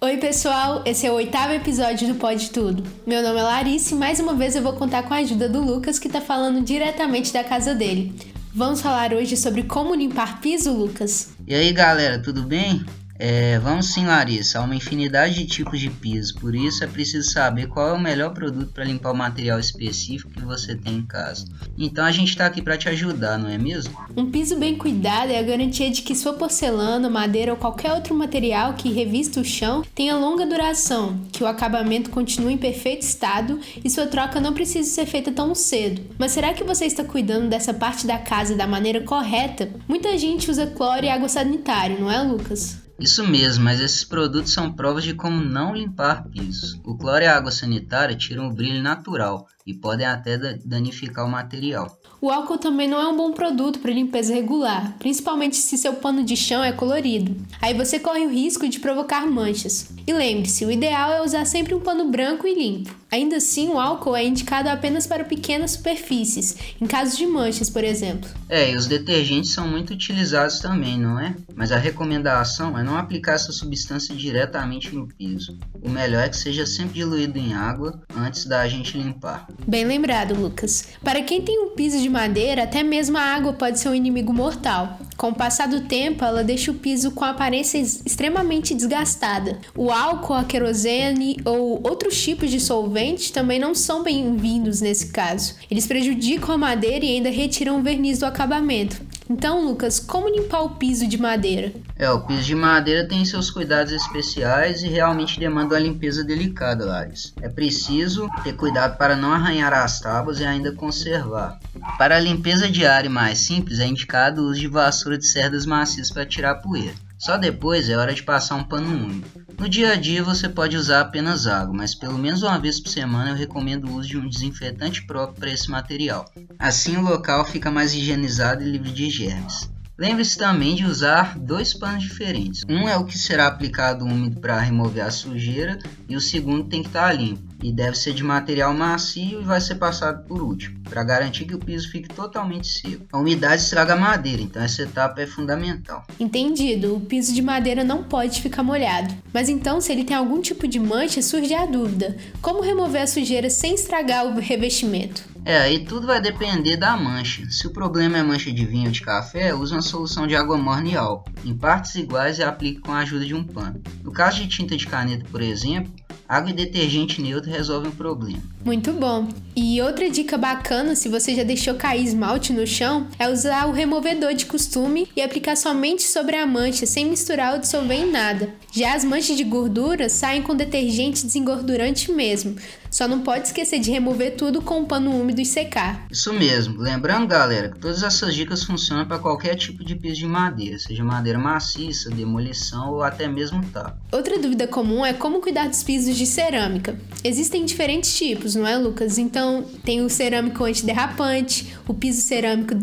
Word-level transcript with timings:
Oi, 0.00 0.16
pessoal! 0.18 0.82
Esse 0.86 1.08
é 1.08 1.10
o 1.10 1.14
oitavo 1.14 1.52
episódio 1.52 2.06
do 2.06 2.14
Pode 2.14 2.50
Tudo. 2.50 2.84
Meu 3.04 3.20
nome 3.20 3.40
é 3.40 3.42
Larissa 3.42 3.96
e 3.96 3.98
mais 3.98 4.20
uma 4.20 4.32
vez 4.32 4.54
eu 4.54 4.62
vou 4.62 4.74
contar 4.74 5.02
com 5.02 5.12
a 5.12 5.16
ajuda 5.16 5.48
do 5.48 5.60
Lucas, 5.60 5.98
que 5.98 6.08
tá 6.08 6.20
falando 6.20 6.64
diretamente 6.64 7.32
da 7.32 7.42
casa 7.42 7.74
dele. 7.74 8.14
Vamos 8.54 8.80
falar 8.80 9.12
hoje 9.12 9.36
sobre 9.36 9.64
como 9.64 9.96
limpar 9.96 10.40
piso, 10.40 10.72
Lucas. 10.72 11.30
E 11.44 11.52
aí, 11.52 11.72
galera, 11.72 12.22
tudo 12.22 12.42
bem? 12.44 12.86
É, 13.18 13.58
vamos 13.58 13.92
sim, 13.92 14.06
Larissa. 14.06 14.58
Há 14.58 14.62
uma 14.62 14.76
infinidade 14.76 15.34
de 15.34 15.46
tipos 15.46 15.80
de 15.80 15.90
piso, 15.90 16.34
por 16.36 16.54
isso 16.54 16.84
é 16.84 16.86
preciso 16.86 17.30
saber 17.30 17.66
qual 17.66 17.88
é 17.88 17.92
o 17.92 18.00
melhor 18.00 18.32
produto 18.32 18.72
para 18.72 18.84
limpar 18.84 19.10
o 19.10 19.16
material 19.16 19.58
específico 19.58 20.30
que 20.30 20.44
você 20.44 20.76
tem 20.76 20.96
em 20.96 21.06
casa. 21.06 21.44
Então 21.76 22.04
a 22.04 22.12
gente 22.12 22.28
está 22.28 22.46
aqui 22.46 22.62
para 22.62 22.78
te 22.78 22.88
ajudar, 22.88 23.36
não 23.38 23.48
é 23.48 23.58
mesmo? 23.58 23.92
Um 24.16 24.30
piso 24.30 24.56
bem 24.56 24.76
cuidado 24.76 25.32
é 25.32 25.38
a 25.38 25.42
garantia 25.42 25.90
de 25.90 26.02
que 26.02 26.14
sua 26.14 26.34
porcelana, 26.34 27.10
madeira 27.10 27.52
ou 27.52 27.58
qualquer 27.58 27.92
outro 27.92 28.14
material 28.14 28.74
que 28.74 28.92
revista 28.92 29.40
o 29.40 29.44
chão 29.44 29.82
tenha 29.94 30.16
longa 30.16 30.46
duração, 30.46 31.20
que 31.32 31.42
o 31.42 31.46
acabamento 31.46 32.10
continue 32.10 32.54
em 32.54 32.58
perfeito 32.58 33.02
estado 33.02 33.58
e 33.84 33.90
sua 33.90 34.06
troca 34.06 34.40
não 34.40 34.52
precise 34.52 34.90
ser 34.90 35.06
feita 35.06 35.32
tão 35.32 35.54
cedo. 35.54 36.02
Mas 36.18 36.32
será 36.32 36.52
que 36.52 36.62
você 36.62 36.84
está 36.84 37.02
cuidando 37.02 37.48
dessa 37.48 37.74
parte 37.74 38.06
da 38.06 38.18
casa 38.18 38.54
da 38.54 38.66
maneira 38.66 39.00
correta? 39.00 39.70
Muita 39.88 40.16
gente 40.16 40.50
usa 40.50 40.66
cloro 40.66 41.04
e 41.04 41.08
água 41.08 41.28
sanitária, 41.28 41.98
não 41.98 42.10
é, 42.10 42.22
Lucas? 42.22 42.87
Isso 42.98 43.24
mesmo, 43.24 43.62
mas 43.62 43.80
esses 43.80 44.02
produtos 44.02 44.52
são 44.52 44.72
provas 44.72 45.04
de 45.04 45.14
como 45.14 45.40
não 45.40 45.72
limpar 45.72 46.24
pisos. 46.28 46.80
O 46.84 46.96
cloro 46.96 47.22
e 47.22 47.26
a 47.26 47.36
água 47.36 47.52
sanitária 47.52 48.16
tiram 48.16 48.48
o 48.48 48.52
brilho 48.52 48.82
natural 48.82 49.46
e 49.64 49.72
podem 49.72 50.04
até 50.04 50.36
danificar 50.64 51.24
o 51.24 51.30
material. 51.30 51.96
O 52.20 52.28
álcool 52.28 52.58
também 52.58 52.88
não 52.88 53.00
é 53.00 53.06
um 53.06 53.16
bom 53.16 53.32
produto 53.32 53.78
para 53.78 53.92
limpeza 53.92 54.34
regular, 54.34 54.96
principalmente 54.98 55.54
se 55.54 55.78
seu 55.78 55.94
pano 55.94 56.24
de 56.24 56.36
chão 56.36 56.64
é 56.64 56.72
colorido. 56.72 57.36
Aí 57.62 57.72
você 57.72 58.00
corre 58.00 58.26
o 58.26 58.30
risco 58.30 58.68
de 58.68 58.80
provocar 58.80 59.24
manchas. 59.26 59.92
E 60.04 60.12
lembre-se, 60.12 60.64
o 60.64 60.70
ideal 60.70 61.12
é 61.12 61.22
usar 61.22 61.44
sempre 61.44 61.74
um 61.74 61.80
pano 61.80 62.10
branco 62.10 62.48
e 62.48 62.54
limpo. 62.54 62.97
Ainda 63.10 63.36
assim, 63.36 63.68
o 63.68 63.78
álcool 63.78 64.16
é 64.16 64.26
indicado 64.26 64.68
apenas 64.68 65.06
para 65.06 65.24
pequenas 65.24 65.72
superfícies, 65.72 66.56
em 66.80 66.86
casos 66.86 67.16
de 67.16 67.26
manchas, 67.26 67.70
por 67.70 67.84
exemplo. 67.84 68.28
É, 68.48 68.72
e 68.72 68.76
os 68.76 68.86
detergentes 68.86 69.52
são 69.52 69.68
muito 69.68 69.92
utilizados 69.92 70.58
também, 70.58 70.98
não 70.98 71.20
é? 71.20 71.34
Mas 71.54 71.70
a 71.70 71.78
recomendação 71.78 72.76
é 72.76 72.82
não 72.82 72.96
aplicar 72.96 73.34
essa 73.34 73.52
substância 73.52 74.14
diretamente 74.14 74.92
no 74.94 75.06
piso. 75.06 75.56
O 75.80 75.88
melhor 75.88 76.24
é 76.24 76.28
que 76.28 76.36
seja 76.36 76.66
sempre 76.66 76.94
diluído 76.94 77.38
em 77.38 77.54
água 77.54 78.02
antes 78.16 78.44
da 78.44 78.66
gente 78.66 78.98
limpar. 78.98 79.46
Bem 79.66 79.84
lembrado, 79.84 80.34
Lucas. 80.34 80.88
Para 81.02 81.22
quem 81.22 81.42
tem 81.42 81.60
um 81.60 81.70
piso 81.70 81.98
de 82.00 82.08
de 82.08 82.12
madeira, 82.12 82.64
até 82.64 82.82
mesmo 82.82 83.18
a 83.18 83.22
água 83.22 83.52
pode 83.52 83.78
ser 83.78 83.90
um 83.90 83.94
inimigo 83.94 84.32
mortal. 84.32 84.98
Com 85.18 85.30
o 85.30 85.34
passar 85.34 85.66
do 85.66 85.80
tempo, 85.80 86.24
ela 86.24 86.44
deixa 86.44 86.70
o 86.70 86.74
piso 86.74 87.10
com 87.10 87.24
aparência 87.24 87.76
extremamente 87.76 88.72
desgastada. 88.72 89.58
O 89.76 89.90
álcool, 89.90 90.34
a 90.34 90.44
querosene 90.44 91.36
ou 91.44 91.80
outros 91.82 92.22
tipos 92.22 92.48
de 92.52 92.60
solventes 92.60 93.32
também 93.32 93.58
não 93.58 93.74
são 93.74 94.04
bem-vindos 94.04 94.80
nesse 94.80 95.08
caso. 95.08 95.56
Eles 95.68 95.88
prejudicam 95.88 96.54
a 96.54 96.58
madeira 96.58 97.04
e 97.04 97.16
ainda 97.16 97.30
retiram 97.30 97.80
o 97.80 97.82
verniz 97.82 98.20
do 98.20 98.26
acabamento. 98.26 99.07
Então, 99.30 99.62
Lucas, 99.62 100.00
como 100.00 100.28
limpar 100.28 100.62
o 100.62 100.70
piso 100.70 101.06
de 101.06 101.18
madeira? 101.18 101.72
É, 101.96 102.10
o 102.10 102.20
piso 102.22 102.44
de 102.44 102.54
madeira 102.54 103.06
tem 103.06 103.24
seus 103.26 103.50
cuidados 103.50 103.92
especiais 103.92 104.82
e 104.82 104.88
realmente 104.88 105.38
demanda 105.38 105.74
uma 105.74 105.80
limpeza 105.80 106.24
delicada, 106.24 106.86
Lares. 106.86 107.34
É 107.42 107.48
preciso 107.48 108.30
ter 108.42 108.54
cuidado 108.54 108.96
para 108.96 109.14
não 109.14 109.32
arranhar 109.32 109.74
as 109.74 110.00
tábuas 110.00 110.40
e 110.40 110.44
ainda 110.44 110.72
conservar. 110.72 111.60
Para 111.98 112.16
a 112.16 112.20
limpeza 112.20 112.70
diária 112.70 113.10
mais 113.10 113.38
simples, 113.38 113.80
é 113.80 113.86
indicado 113.86 114.42
o 114.42 114.46
uso 114.46 114.60
de 114.60 114.68
vassoura 114.68 115.18
de 115.18 115.26
cerdas 115.26 115.66
macias 115.66 116.10
para 116.10 116.24
tirar 116.24 116.52
a 116.52 116.54
poeira. 116.54 116.94
Só 117.18 117.36
depois 117.36 117.90
é 117.90 117.96
hora 117.96 118.14
de 118.14 118.22
passar 118.22 118.54
um 118.54 118.64
pano 118.64 118.88
úmido. 118.88 119.47
No 119.58 119.68
dia 119.68 119.92
a 119.92 119.96
dia 119.96 120.22
você 120.22 120.48
pode 120.48 120.76
usar 120.76 121.00
apenas 121.00 121.48
água, 121.48 121.74
mas 121.74 121.92
pelo 121.92 122.16
menos 122.16 122.44
uma 122.44 122.58
vez 122.60 122.78
por 122.78 122.90
semana 122.90 123.30
eu 123.30 123.34
recomendo 123.34 123.88
o 123.88 123.96
uso 123.96 124.08
de 124.08 124.16
um 124.16 124.28
desinfetante 124.28 125.04
próprio 125.04 125.40
para 125.40 125.50
esse 125.50 125.68
material. 125.68 126.24
Assim 126.58 126.96
o 126.96 127.02
local 127.02 127.44
fica 127.44 127.68
mais 127.68 127.92
higienizado 127.92 128.62
e 128.62 128.70
livre 128.70 128.92
de 128.92 129.10
germes. 129.10 129.68
Lembre-se 129.98 130.38
também 130.38 130.76
de 130.76 130.84
usar 130.84 131.36
dois 131.36 131.74
panos 131.74 132.04
diferentes. 132.04 132.62
Um 132.68 132.88
é 132.88 132.96
o 132.96 133.04
que 133.04 133.18
será 133.18 133.48
aplicado 133.48 134.04
úmido 134.04 134.40
para 134.40 134.60
remover 134.60 135.04
a 135.04 135.10
sujeira 135.10 135.76
e 136.08 136.14
o 136.14 136.20
segundo 136.20 136.68
tem 136.68 136.82
que 136.82 136.88
estar 136.88 137.12
limpo 137.12 137.42
e 137.60 137.72
deve 137.72 137.98
ser 137.98 138.14
de 138.14 138.22
material 138.22 138.72
macio 138.72 139.40
e 139.40 139.44
vai 139.44 139.60
ser 139.60 139.74
passado 139.74 140.24
por 140.28 140.40
último, 140.40 140.78
para 140.88 141.02
garantir 141.02 141.46
que 141.46 141.54
o 141.56 141.58
piso 141.58 141.90
fique 141.90 142.08
totalmente 142.08 142.68
seco. 142.68 143.06
A 143.12 143.18
umidade 143.18 143.62
estraga 143.62 143.94
a 143.94 143.96
madeira, 143.96 144.40
então 144.40 144.62
essa 144.62 144.82
etapa 144.82 145.20
é 145.20 145.26
fundamental. 145.26 146.06
Entendido, 146.20 146.94
o 146.94 147.00
piso 147.00 147.34
de 147.34 147.42
madeira 147.42 147.82
não 147.82 148.04
pode 148.04 148.40
ficar 148.40 148.62
molhado. 148.62 149.12
Mas 149.34 149.48
então, 149.48 149.80
se 149.80 149.90
ele 149.90 150.04
tem 150.04 150.16
algum 150.16 150.40
tipo 150.40 150.68
de 150.68 150.78
mancha, 150.78 151.20
surge 151.20 151.52
a 151.52 151.66
dúvida: 151.66 152.16
como 152.40 152.62
remover 152.62 153.02
a 153.02 153.06
sujeira 153.08 153.50
sem 153.50 153.74
estragar 153.74 154.26
o 154.26 154.38
revestimento? 154.38 155.24
É, 155.48 155.56
aí 155.56 155.78
tudo 155.78 156.06
vai 156.06 156.20
depender 156.20 156.76
da 156.76 156.94
mancha. 156.94 157.50
Se 157.50 157.66
o 157.66 157.70
problema 157.70 158.18
é 158.18 158.22
mancha 158.22 158.52
de 158.52 158.66
vinho 158.66 158.84
ou 158.84 158.90
de 158.90 159.00
café, 159.00 159.54
use 159.54 159.72
uma 159.72 159.80
solução 159.80 160.26
de 160.26 160.36
água 160.36 160.58
morna 160.58 160.88
e 160.90 160.94
álcool, 160.94 161.32
em 161.42 161.56
partes 161.56 161.94
iguais 161.94 162.38
e 162.38 162.42
aplique 162.42 162.82
com 162.82 162.92
a 162.92 162.98
ajuda 162.98 163.24
de 163.24 163.34
um 163.34 163.42
pano. 163.42 163.80
No 164.04 164.12
caso 164.12 164.42
de 164.42 164.46
tinta 164.46 164.76
de 164.76 164.86
caneta, 164.86 165.24
por 165.30 165.40
exemplo, 165.40 165.90
Água 166.28 166.50
e 166.50 166.52
detergente 166.52 167.22
neutro 167.22 167.50
resolvem 167.50 167.90
o 167.90 167.94
problema. 167.94 168.42
Muito 168.62 168.92
bom. 168.92 169.28
E 169.56 169.80
outra 169.80 170.10
dica 170.10 170.36
bacana, 170.36 170.94
se 170.94 171.08
você 171.08 171.34
já 171.34 171.42
deixou 171.42 171.74
cair 171.74 172.04
esmalte 172.04 172.52
no 172.52 172.66
chão, 172.66 173.08
é 173.18 173.30
usar 173.30 173.66
o 173.66 173.72
removedor 173.72 174.34
de 174.34 174.44
costume 174.44 175.08
e 175.16 175.22
aplicar 175.22 175.56
somente 175.56 176.02
sobre 176.02 176.36
a 176.36 176.46
mancha, 176.46 176.84
sem 176.84 177.06
misturar 177.06 177.54
ou 177.54 177.60
dissolver 177.60 177.98
em 177.98 178.10
nada. 178.10 178.50
Já 178.70 178.94
as 178.94 179.04
manchas 179.04 179.38
de 179.38 179.44
gordura 179.44 180.10
saem 180.10 180.42
com 180.42 180.54
detergente 180.54 181.24
desengordurante 181.24 182.12
mesmo. 182.12 182.56
Só 182.90 183.06
não 183.06 183.20
pode 183.20 183.46
esquecer 183.46 183.78
de 183.78 183.90
remover 183.90 184.36
tudo 184.36 184.62
com 184.62 184.80
um 184.80 184.84
pano 184.84 185.10
úmido 185.10 185.40
e 185.40 185.46
secar. 185.46 186.06
Isso 186.10 186.32
mesmo. 186.32 186.80
Lembrando, 186.80 187.26
galera, 187.26 187.70
que 187.70 187.78
todas 187.78 188.02
essas 188.02 188.34
dicas 188.34 188.64
funcionam 188.64 189.06
para 189.06 189.18
qualquer 189.18 189.54
tipo 189.56 189.84
de 189.84 189.94
piso 189.94 190.16
de 190.16 190.26
madeira, 190.26 190.78
seja 190.78 191.04
madeira 191.04 191.38
maciça, 191.38 192.10
demolição 192.10 192.92
ou 192.92 193.02
até 193.02 193.28
mesmo 193.28 193.64
tapa. 193.66 193.98
Outra 194.12 194.38
dúvida 194.38 194.66
comum 194.66 195.04
é 195.04 195.12
como 195.12 195.40
cuidar 195.40 195.68
dos 195.68 195.82
pisos 195.82 196.16
de 196.16 196.26
cerâmica. 196.26 196.98
Existem 197.22 197.64
diferentes 197.64 198.16
tipos, 198.16 198.54
não 198.54 198.66
é, 198.66 198.76
Lucas? 198.76 199.18
Então, 199.18 199.64
tem 199.84 200.00
o 200.00 200.08
cerâmico 200.08 200.64
antiderrapante, 200.64 201.76
o 201.86 201.94
piso 201.94 202.20
cerâmico 202.22 202.74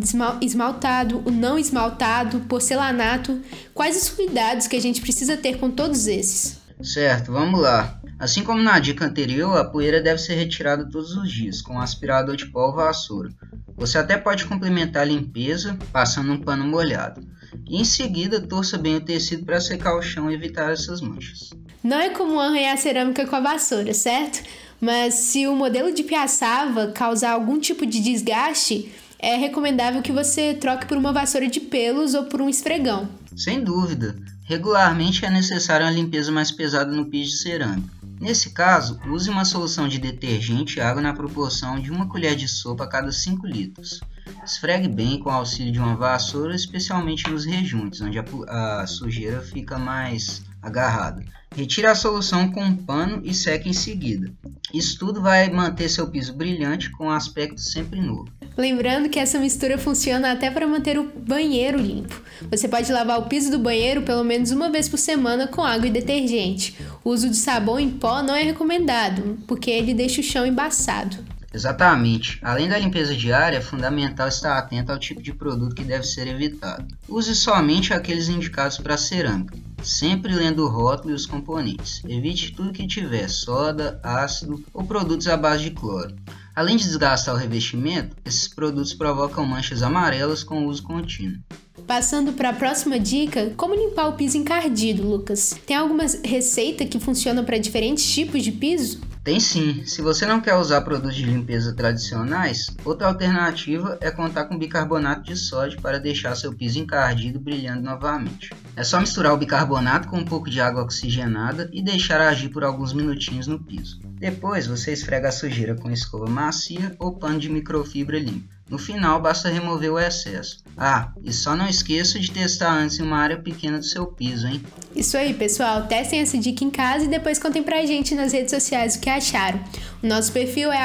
esmaltado, 0.41 1.21
o 1.25 1.31
não 1.31 1.57
esmaltado, 1.57 2.39
porcelanato. 2.41 3.39
Quais 3.73 4.01
os 4.01 4.09
cuidados 4.09 4.67
que 4.67 4.75
a 4.75 4.81
gente 4.81 5.01
precisa 5.01 5.37
ter 5.37 5.57
com 5.57 5.69
todos 5.69 6.07
esses? 6.07 6.57
Certo, 6.81 7.31
vamos 7.31 7.59
lá. 7.59 7.99
Assim 8.17 8.43
como 8.43 8.61
na 8.61 8.79
dica 8.79 9.05
anterior, 9.05 9.57
a 9.57 9.65
poeira 9.65 10.01
deve 10.01 10.19
ser 10.19 10.35
retirada 10.35 10.89
todos 10.89 11.15
os 11.15 11.29
dias 11.29 11.61
com 11.61 11.75
um 11.75 11.81
aspirador 11.81 12.35
de 12.35 12.45
pó 12.45 12.67
ou 12.67 12.73
vassoura. 12.73 13.29
Você 13.75 13.97
até 13.97 14.17
pode 14.17 14.45
complementar 14.45 15.01
a 15.01 15.05
limpeza 15.05 15.77
passando 15.91 16.31
um 16.31 16.39
pano 16.39 16.65
molhado. 16.65 17.21
E 17.67 17.79
em 17.79 17.83
seguida, 17.83 18.39
torça 18.39 18.77
bem 18.77 18.95
o 18.95 19.01
tecido 19.01 19.45
para 19.45 19.59
secar 19.59 19.97
o 19.97 20.01
chão 20.01 20.31
e 20.31 20.33
evitar 20.33 20.71
essas 20.71 21.01
manchas. 21.01 21.49
Não 21.83 21.97
é 21.97 22.09
comum 22.09 22.39
arranhar 22.39 22.77
cerâmica 22.77 23.27
com 23.27 23.35
a 23.35 23.41
vassoura, 23.41 23.93
certo? 23.93 24.41
Mas 24.79 25.13
se 25.15 25.45
o 25.47 25.55
modelo 25.55 25.93
de 25.93 26.03
piaçava 26.03 26.87
causar 26.87 27.31
algum 27.31 27.59
tipo 27.59 27.85
de 27.85 27.99
desgaste, 27.99 28.91
é 29.19 29.35
recomendável 29.35 30.01
que 30.01 30.11
você 30.11 30.53
troque 30.53 30.85
por 30.85 30.97
uma 30.97 31.11
vassoura 31.11 31.47
de 31.47 31.59
pelos 31.59 32.13
ou 32.13 32.25
por 32.25 32.41
um 32.41 32.49
esfregão. 32.49 33.09
Sem 33.35 33.61
dúvida. 33.61 34.15
Regularmente 34.43 35.25
é 35.25 35.29
necessária 35.29 35.85
uma 35.85 35.91
limpeza 35.91 36.31
mais 36.31 36.51
pesada 36.51 36.91
no 36.91 37.05
piso 37.05 37.31
de 37.31 37.37
cerâmica. 37.37 38.04
Nesse 38.19 38.51
caso, 38.51 38.99
use 39.07 39.29
uma 39.29 39.45
solução 39.45 39.87
de 39.87 39.99
detergente 39.99 40.77
e 40.77 40.81
água 40.81 41.01
na 41.01 41.13
proporção 41.13 41.79
de 41.79 41.91
uma 41.91 42.07
colher 42.07 42.35
de 42.35 42.47
sopa 42.47 42.85
a 42.85 42.87
cada 42.87 43.11
5 43.11 43.45
litros. 43.45 43.99
Esfregue 44.43 44.87
bem 44.87 45.19
com 45.19 45.29
o 45.29 45.33
auxílio 45.33 45.71
de 45.71 45.79
uma 45.79 45.95
vassoura, 45.95 46.55
especialmente 46.55 47.29
nos 47.29 47.45
rejuntos, 47.45 48.01
onde 48.01 48.17
a, 48.17 48.81
a 48.81 48.87
sujeira 48.87 49.41
fica 49.41 49.77
mais 49.77 50.41
agarrada. 50.61 51.23
Retire 51.55 51.87
a 51.87 51.95
solução 51.95 52.51
com 52.51 52.61
um 52.61 52.75
pano 52.75 53.21
e 53.23 53.33
seque 53.33 53.69
em 53.69 53.73
seguida. 53.73 54.29
Isso 54.73 54.99
tudo 54.99 55.21
vai 55.21 55.49
manter 55.49 55.87
seu 55.87 56.05
piso 56.07 56.33
brilhante 56.33 56.91
com 56.91 57.05
um 57.05 57.09
aspecto 57.09 57.61
sempre 57.61 58.01
novo. 58.01 58.27
Lembrando 58.57 59.09
que 59.09 59.19
essa 59.19 59.39
mistura 59.39 59.77
funciona 59.77 60.33
até 60.33 60.51
para 60.51 60.67
manter 60.67 60.99
o 60.99 61.09
banheiro 61.17 61.79
limpo. 61.79 62.21
Você 62.51 62.67
pode 62.67 62.91
lavar 62.91 63.19
o 63.19 63.27
piso 63.27 63.49
do 63.49 63.59
banheiro 63.59 64.01
pelo 64.01 64.23
menos 64.23 64.51
uma 64.51 64.69
vez 64.69 64.89
por 64.89 64.97
semana 64.97 65.47
com 65.47 65.61
água 65.61 65.87
e 65.87 65.91
detergente. 65.91 66.75
O 67.03 67.11
uso 67.11 67.29
de 67.29 67.37
sabão 67.37 67.79
em 67.79 67.89
pó 67.89 68.21
não 68.21 68.35
é 68.35 68.43
recomendado, 68.43 69.37
porque 69.47 69.71
ele 69.71 69.93
deixa 69.93 70.19
o 70.19 70.23
chão 70.23 70.45
embaçado. 70.45 71.17
Exatamente. 71.53 72.37
Além 72.41 72.67
da 72.67 72.77
limpeza 72.77 73.15
diária, 73.15 73.57
é 73.57 73.61
fundamental 73.61 74.27
estar 74.27 74.57
atento 74.57 74.91
ao 74.91 74.99
tipo 74.99 75.21
de 75.21 75.33
produto 75.33 75.73
que 75.73 75.85
deve 75.85 76.03
ser 76.03 76.27
evitado. 76.27 76.85
Use 77.07 77.33
somente 77.33 77.93
aqueles 77.93 78.27
indicados 78.27 78.77
para 78.77 78.97
cerâmica, 78.97 79.57
sempre 79.85 80.33
lendo 80.33 80.63
o 80.63 80.67
rótulo 80.67 81.11
e 81.11 81.15
os 81.15 81.25
componentes. 81.25 82.01
Evite 82.07 82.51
tudo 82.53 82.73
que 82.73 82.87
tiver 82.87 83.29
soda, 83.29 83.99
ácido 84.03 84.63
ou 84.73 84.83
produtos 84.83 85.27
à 85.27 85.37
base 85.37 85.63
de 85.63 85.71
cloro. 85.71 86.15
Além 86.55 86.77
de 86.77 86.83
desgastar 86.85 87.35
o 87.35 87.37
revestimento, 87.37 88.15
esses 88.25 88.47
produtos 88.47 88.93
provocam 88.93 89.45
manchas 89.45 89.83
amarelas 89.83 90.43
com 90.43 90.65
uso 90.65 90.83
contínuo. 90.83 91.39
Passando 91.85 92.33
para 92.33 92.49
a 92.49 92.53
próxima 92.53 92.99
dica, 92.99 93.53
como 93.57 93.75
limpar 93.75 94.07
o 94.07 94.13
piso 94.13 94.37
encardido, 94.37 95.07
Lucas? 95.07 95.55
Tem 95.67 95.75
alguma 95.75 96.05
receita 96.23 96.85
que 96.85 96.99
funciona 96.99 97.43
para 97.43 97.57
diferentes 97.57 98.09
tipos 98.11 98.41
de 98.41 98.51
piso? 98.51 99.01
Tem 99.25 99.39
sim. 99.39 99.83
Se 99.87 100.03
você 100.03 100.23
não 100.23 100.39
quer 100.39 100.53
usar 100.53 100.81
produtos 100.81 101.15
de 101.15 101.25
limpeza 101.25 101.73
tradicionais, 101.73 102.67
outra 102.85 103.07
alternativa 103.07 103.97
é 103.99 104.11
contar 104.11 104.45
com 104.45 104.55
bicarbonato 104.55 105.23
de 105.23 105.35
sódio 105.35 105.81
para 105.81 105.99
deixar 105.99 106.35
seu 106.35 106.53
piso 106.53 106.77
encardido 106.77 107.39
brilhando 107.39 107.81
novamente. 107.81 108.51
É 108.75 108.83
só 108.83 108.99
misturar 108.99 109.33
o 109.33 109.37
bicarbonato 109.37 110.09
com 110.09 110.17
um 110.17 110.25
pouco 110.25 110.47
de 110.47 110.61
água 110.61 110.83
oxigenada 110.83 111.67
e 111.73 111.81
deixar 111.81 112.21
agir 112.21 112.49
por 112.49 112.63
alguns 112.63 112.93
minutinhos 112.93 113.47
no 113.47 113.57
piso. 113.57 113.99
Depois 114.03 114.67
você 114.67 114.93
esfrega 114.93 115.29
a 115.29 115.31
sujeira 115.31 115.73
com 115.73 115.89
escova 115.89 116.29
macia 116.29 116.95
ou 116.99 117.17
pano 117.17 117.39
de 117.39 117.49
microfibra 117.49 118.19
limpo. 118.19 118.54
No 118.67 118.79
final, 118.79 119.21
basta 119.21 119.47
remover 119.47 119.93
o 119.93 119.99
excesso. 119.99 120.63
Ah, 120.75 121.11
e 121.23 121.31
só 121.31 121.55
não 121.55 121.67
esqueça 121.67 122.19
de 122.19 122.31
testar 122.31 122.73
antes 122.73 122.99
em 122.99 123.03
uma 123.03 123.17
área 123.17 123.37
pequena 123.37 123.77
do 123.77 123.85
seu 123.85 124.07
piso, 124.07 124.47
hein? 124.47 124.61
Isso 124.95 125.15
aí, 125.15 125.33
pessoal. 125.35 125.85
Testem 125.85 126.19
essa 126.19 126.37
dica 126.37 126.63
em 126.63 126.71
casa 126.71 127.05
e 127.05 127.07
depois 127.07 127.37
contem 127.37 127.61
pra 127.61 127.85
gente 127.85 128.15
nas 128.15 128.33
redes 128.33 128.51
sociais 128.51 128.95
o 128.95 128.99
que 128.99 129.09
acharam. 129.09 129.59
Nosso 130.05 130.31
perfil 130.31 130.71
é 130.71 130.77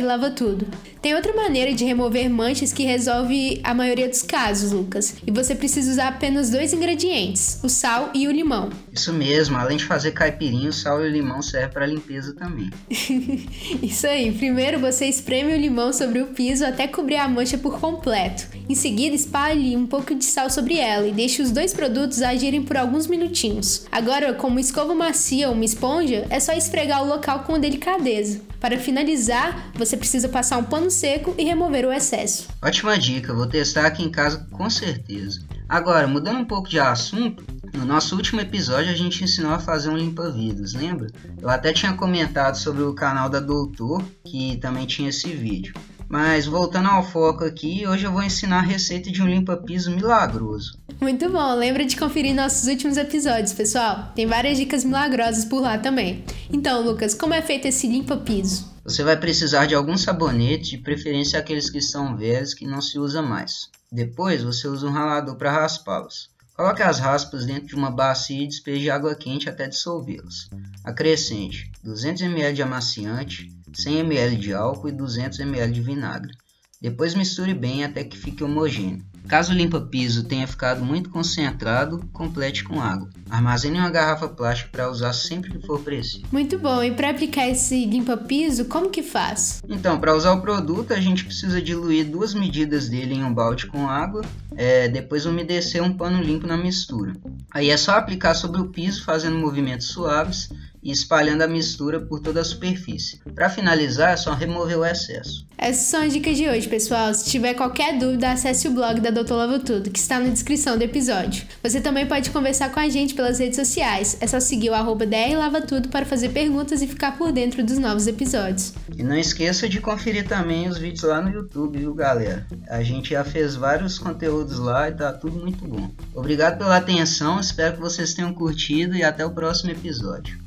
drlavatudo. 0.00 0.66
Tem 1.00 1.14
outra 1.14 1.32
maneira 1.32 1.72
de 1.72 1.84
remover 1.84 2.28
manchas 2.28 2.72
que 2.72 2.82
resolve 2.82 3.60
a 3.62 3.72
maioria 3.72 4.08
dos 4.08 4.22
casos, 4.22 4.72
Lucas. 4.72 5.14
E 5.26 5.30
você 5.30 5.54
precisa 5.54 5.92
usar 5.92 6.08
apenas 6.08 6.50
dois 6.50 6.72
ingredientes: 6.72 7.60
o 7.62 7.68
sal 7.68 8.10
e 8.12 8.26
o 8.26 8.32
limão. 8.32 8.68
Isso 8.92 9.12
mesmo, 9.12 9.56
além 9.56 9.76
de 9.76 9.84
fazer 9.84 10.10
caipirinha, 10.10 10.68
o 10.68 10.72
sal 10.72 11.02
e 11.02 11.08
o 11.08 11.10
limão 11.10 11.40
servem 11.40 11.70
para 11.70 11.86
limpeza 11.86 12.34
também. 12.34 12.70
Isso 13.82 14.06
aí. 14.06 14.32
Primeiro 14.32 14.80
você 14.80 15.06
espreme 15.06 15.54
o 15.54 15.58
limão 15.58 15.92
sobre 15.92 16.20
o 16.20 16.26
piso 16.26 16.66
até 16.66 16.86
cobrir 16.88 17.16
a 17.16 17.28
mancha 17.28 17.56
por 17.56 17.80
completo. 17.80 18.48
Em 18.68 18.74
seguida, 18.74 19.14
espalhe 19.14 19.76
um 19.76 19.86
pouco 19.86 20.14
de 20.14 20.24
sal 20.24 20.50
sobre 20.50 20.76
ela 20.76 21.06
e 21.06 21.12
deixe 21.12 21.40
os 21.40 21.50
dois 21.50 21.72
produtos 21.72 22.20
agirem 22.20 22.62
por 22.62 22.76
alguns 22.76 23.06
minutinhos. 23.06 23.86
Agora, 23.92 24.34
com 24.34 24.48
uma 24.48 24.60
escova 24.60 24.94
macia 24.94 25.48
ou 25.48 25.54
uma 25.54 25.64
esponja, 25.64 26.26
é 26.28 26.40
só 26.40 26.52
esfregar 26.52 27.02
o 27.02 27.08
local 27.08 27.44
com 27.44 27.58
delicadeza. 27.58 28.39
Para 28.60 28.78
finalizar, 28.78 29.72
você 29.74 29.96
precisa 29.96 30.28
passar 30.28 30.58
um 30.58 30.64
pano 30.64 30.90
seco 30.90 31.34
e 31.38 31.44
remover 31.44 31.86
o 31.86 31.92
excesso. 31.92 32.48
Ótima 32.62 32.98
dica, 32.98 33.32
vou 33.32 33.46
testar 33.46 33.86
aqui 33.86 34.02
em 34.02 34.10
casa 34.10 34.46
com 34.52 34.68
certeza. 34.68 35.40
Agora, 35.66 36.06
mudando 36.06 36.40
um 36.40 36.44
pouco 36.44 36.68
de 36.68 36.78
assunto, 36.78 37.42
no 37.72 37.86
nosso 37.86 38.14
último 38.16 38.40
episódio 38.40 38.92
a 38.92 38.96
gente 38.96 39.24
ensinou 39.24 39.52
a 39.52 39.58
fazer 39.58 39.88
um 39.88 39.96
limpa-vidros, 39.96 40.74
lembra? 40.74 41.06
Eu 41.40 41.48
até 41.48 41.72
tinha 41.72 41.94
comentado 41.94 42.56
sobre 42.56 42.82
o 42.82 42.92
canal 42.92 43.30
da 43.30 43.40
Doutor, 43.40 44.04
que 44.24 44.58
também 44.58 44.84
tinha 44.84 45.08
esse 45.08 45.28
vídeo. 45.28 45.72
Mas 46.06 46.44
voltando 46.44 46.88
ao 46.88 47.04
foco 47.04 47.44
aqui, 47.44 47.86
hoje 47.86 48.04
eu 48.04 48.12
vou 48.12 48.22
ensinar 48.22 48.58
a 48.58 48.62
receita 48.62 49.12
de 49.12 49.22
um 49.22 49.28
limpa-piso 49.28 49.92
milagroso. 49.92 50.76
Muito 51.00 51.30
bom, 51.30 51.54
lembra 51.54 51.86
de 51.86 51.96
conferir 51.96 52.34
nossos 52.34 52.68
últimos 52.68 52.98
episódios, 52.98 53.54
pessoal? 53.54 54.12
Tem 54.14 54.26
várias 54.26 54.58
dicas 54.58 54.84
milagrosas 54.84 55.46
por 55.46 55.62
lá 55.62 55.78
também. 55.78 56.22
Então, 56.52 56.82
Lucas, 56.82 57.14
como 57.14 57.32
é 57.32 57.40
feito 57.40 57.66
esse 57.66 57.88
limpa-piso? 57.88 58.70
Você 58.84 59.02
vai 59.02 59.16
precisar 59.16 59.64
de 59.64 59.74
alguns 59.74 60.02
sabonetes, 60.02 60.68
de 60.68 60.76
preferência 60.76 61.38
aqueles 61.38 61.70
que 61.70 61.78
estão 61.78 62.14
velhos 62.18 62.52
que 62.52 62.66
não 62.66 62.82
se 62.82 62.98
usa 62.98 63.22
mais. 63.22 63.70
Depois, 63.90 64.42
você 64.42 64.68
usa 64.68 64.86
um 64.86 64.92
ralador 64.92 65.36
para 65.36 65.50
raspá-los. 65.50 66.28
Coloque 66.54 66.82
as 66.82 66.98
raspas 66.98 67.46
dentro 67.46 67.68
de 67.68 67.74
uma 67.74 67.90
bacia 67.90 68.44
e 68.44 68.46
despeje 68.46 68.90
água 68.90 69.14
quente 69.14 69.48
até 69.48 69.66
dissolvê-las. 69.66 70.50
Acrescente 70.84 71.72
200 71.82 72.20
ml 72.20 72.54
de 72.54 72.62
amaciante, 72.62 73.50
100 73.72 74.00
ml 74.00 74.36
de 74.36 74.52
álcool 74.52 74.90
e 74.90 74.92
200 74.92 75.40
ml 75.40 75.72
de 75.72 75.80
vinagre. 75.80 76.34
Depois 76.78 77.14
misture 77.14 77.54
bem 77.54 77.84
até 77.84 78.04
que 78.04 78.18
fique 78.18 78.44
homogêneo. 78.44 79.02
Caso 79.28 79.52
o 79.52 79.56
limpa-piso 79.56 80.24
tenha 80.24 80.46
ficado 80.46 80.84
muito 80.84 81.10
concentrado, 81.10 82.04
complete 82.12 82.64
com 82.64 82.80
água. 82.80 83.08
Armazene 83.28 83.78
uma 83.78 83.90
garrafa 83.90 84.28
plástica 84.28 84.70
para 84.72 84.90
usar 84.90 85.12
sempre 85.12 85.50
que 85.50 85.64
for 85.64 85.80
preciso. 85.80 86.22
Muito 86.32 86.58
bom. 86.58 86.82
E 86.82 86.90
para 86.90 87.10
aplicar 87.10 87.48
esse 87.48 87.86
limpa-piso, 87.86 88.64
como 88.64 88.90
que 88.90 89.02
faz? 89.02 89.62
Então, 89.68 90.00
para 90.00 90.16
usar 90.16 90.32
o 90.32 90.40
produto, 90.40 90.92
a 90.92 91.00
gente 91.00 91.24
precisa 91.24 91.62
diluir 91.62 92.06
duas 92.06 92.34
medidas 92.34 92.88
dele 92.88 93.14
em 93.14 93.24
um 93.24 93.32
balde 93.32 93.66
com 93.66 93.88
água, 93.88 94.22
é, 94.56 94.88
depois 94.88 95.26
umedecer 95.26 95.82
um 95.82 95.92
pano 95.92 96.20
limpo 96.20 96.46
na 96.46 96.56
mistura. 96.56 97.12
Aí 97.52 97.70
é 97.70 97.76
só 97.76 97.92
aplicar 97.92 98.34
sobre 98.34 98.60
o 98.60 98.66
piso, 98.66 99.04
fazendo 99.04 99.38
movimentos 99.38 99.86
suaves 99.88 100.50
e 100.82 100.90
espalhando 100.90 101.42
a 101.42 101.48
mistura 101.48 102.00
por 102.00 102.20
toda 102.20 102.40
a 102.40 102.44
superfície. 102.44 103.20
Para 103.34 103.50
finalizar, 103.50 104.12
é 104.12 104.16
só 104.16 104.32
remover 104.32 104.78
o 104.78 104.84
excesso. 104.84 105.46
Essas 105.62 105.86
são 105.88 106.02
as 106.02 106.12
dicas 106.12 106.38
de 106.38 106.48
hoje, 106.48 106.66
pessoal. 106.66 107.12
Se 107.12 107.28
tiver 107.28 107.52
qualquer 107.52 107.98
dúvida, 107.98 108.32
acesse 108.32 108.66
o 108.66 108.70
blog 108.70 108.98
da 108.98 109.10
Doutor 109.10 109.36
Lava 109.36 109.58
Tudo, 109.58 109.90
que 109.90 109.98
está 109.98 110.18
na 110.18 110.30
descrição 110.30 110.78
do 110.78 110.82
episódio. 110.82 111.44
Você 111.62 111.82
também 111.82 112.06
pode 112.06 112.30
conversar 112.30 112.72
com 112.72 112.80
a 112.80 112.88
gente 112.88 113.12
pelas 113.12 113.38
redes 113.38 113.56
sociais. 113.56 114.16
É 114.22 114.26
só 114.26 114.40
seguir 114.40 114.70
o 114.70 114.74
arroba 114.74 115.04
DRLavaTudo 115.04 115.90
para 115.90 116.06
fazer 116.06 116.30
perguntas 116.30 116.80
e 116.80 116.86
ficar 116.86 117.18
por 117.18 117.30
dentro 117.30 117.62
dos 117.62 117.76
novos 117.76 118.06
episódios. 118.06 118.72
E 118.96 119.02
não 119.02 119.16
esqueça 119.16 119.68
de 119.68 119.80
conferir 119.80 120.26
também 120.26 120.66
os 120.66 120.78
vídeos 120.78 121.02
lá 121.02 121.20
no 121.20 121.28
YouTube, 121.28 121.78
viu, 121.78 121.92
galera? 121.92 122.46
A 122.68 122.82
gente 122.82 123.10
já 123.10 123.22
fez 123.22 123.54
vários 123.54 123.98
conteúdos 123.98 124.58
lá 124.58 124.88
e 124.88 124.94
tá 124.94 125.12
tudo 125.12 125.40
muito 125.40 125.62
bom. 125.66 125.90
Obrigado 126.14 126.56
pela 126.56 126.78
atenção, 126.78 127.38
espero 127.38 127.74
que 127.74 127.80
vocês 127.80 128.14
tenham 128.14 128.32
curtido 128.32 128.96
e 128.96 129.02
até 129.02 129.26
o 129.26 129.30
próximo 129.30 129.70
episódio. 129.72 130.38